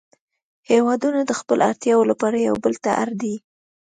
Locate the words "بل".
2.63-2.73